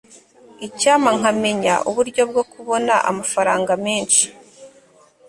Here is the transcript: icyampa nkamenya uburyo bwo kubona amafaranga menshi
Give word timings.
icyampa 0.67 1.09
nkamenya 1.17 1.73
uburyo 1.89 2.21
bwo 2.29 2.43
kubona 2.51 2.93
amafaranga 3.09 3.71
menshi 3.85 4.25